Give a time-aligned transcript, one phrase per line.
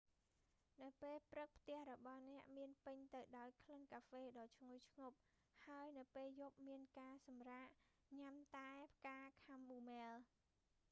[0.81, 5.11] នៅពេលព្រឹកផ្ទះរបស់អ្នកមានពេញទៅដោយក្លិនកាហ្វេដ៏ឈ្ងុយឈ្ងុប
[5.65, 7.71] ហើយនៅពេលយប់មានការសម្រាក់
[8.19, 10.15] ញ៉ាំតែផ្កាខាំមូមែល